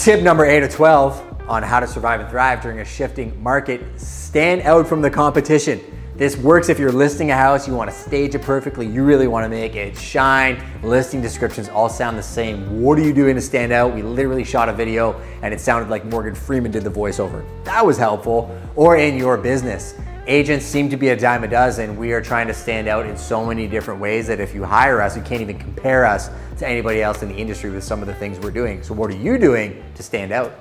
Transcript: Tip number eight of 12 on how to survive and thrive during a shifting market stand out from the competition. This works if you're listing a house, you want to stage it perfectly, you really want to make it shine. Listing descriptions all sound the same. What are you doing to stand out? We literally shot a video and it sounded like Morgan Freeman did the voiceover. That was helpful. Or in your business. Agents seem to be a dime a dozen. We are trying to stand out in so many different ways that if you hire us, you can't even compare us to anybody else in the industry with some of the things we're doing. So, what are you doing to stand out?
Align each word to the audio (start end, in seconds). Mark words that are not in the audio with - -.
Tip 0.00 0.22
number 0.22 0.46
eight 0.46 0.62
of 0.62 0.70
12 0.70 1.42
on 1.46 1.62
how 1.62 1.78
to 1.78 1.86
survive 1.86 2.20
and 2.20 2.30
thrive 2.30 2.62
during 2.62 2.78
a 2.80 2.84
shifting 2.86 3.38
market 3.42 3.82
stand 4.00 4.62
out 4.62 4.86
from 4.86 5.02
the 5.02 5.10
competition. 5.10 5.78
This 6.16 6.38
works 6.38 6.70
if 6.70 6.78
you're 6.78 6.90
listing 6.90 7.32
a 7.32 7.36
house, 7.36 7.68
you 7.68 7.74
want 7.74 7.90
to 7.90 7.94
stage 7.94 8.34
it 8.34 8.40
perfectly, 8.40 8.86
you 8.86 9.04
really 9.04 9.26
want 9.26 9.44
to 9.44 9.50
make 9.50 9.76
it 9.76 9.94
shine. 9.94 10.64
Listing 10.82 11.20
descriptions 11.20 11.68
all 11.68 11.90
sound 11.90 12.16
the 12.16 12.22
same. 12.22 12.80
What 12.80 12.98
are 12.98 13.02
you 13.02 13.12
doing 13.12 13.34
to 13.34 13.42
stand 13.42 13.72
out? 13.72 13.94
We 13.94 14.00
literally 14.00 14.42
shot 14.42 14.70
a 14.70 14.72
video 14.72 15.20
and 15.42 15.52
it 15.52 15.60
sounded 15.60 15.90
like 15.90 16.06
Morgan 16.06 16.34
Freeman 16.34 16.72
did 16.72 16.82
the 16.82 16.90
voiceover. 16.90 17.44
That 17.64 17.84
was 17.84 17.98
helpful. 17.98 18.58
Or 18.76 18.96
in 18.96 19.18
your 19.18 19.36
business. 19.36 19.96
Agents 20.26 20.66
seem 20.66 20.90
to 20.90 20.96
be 20.96 21.08
a 21.08 21.16
dime 21.16 21.44
a 21.44 21.48
dozen. 21.48 21.96
We 21.96 22.12
are 22.12 22.20
trying 22.20 22.46
to 22.48 22.54
stand 22.54 22.88
out 22.88 23.06
in 23.06 23.16
so 23.16 23.44
many 23.44 23.66
different 23.66 24.00
ways 24.00 24.26
that 24.26 24.38
if 24.38 24.54
you 24.54 24.64
hire 24.64 25.00
us, 25.00 25.16
you 25.16 25.22
can't 25.22 25.40
even 25.40 25.58
compare 25.58 26.04
us 26.04 26.30
to 26.58 26.68
anybody 26.68 27.02
else 27.02 27.22
in 27.22 27.30
the 27.30 27.36
industry 27.36 27.70
with 27.70 27.84
some 27.84 28.02
of 28.02 28.06
the 28.06 28.14
things 28.14 28.38
we're 28.38 28.50
doing. 28.50 28.82
So, 28.82 28.92
what 28.92 29.10
are 29.10 29.16
you 29.16 29.38
doing 29.38 29.82
to 29.94 30.02
stand 30.02 30.30
out? 30.30 30.52